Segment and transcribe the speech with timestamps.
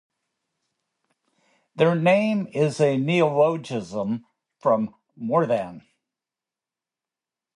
[1.75, 4.25] Their name is a neologism
[4.59, 5.85] from "more-than".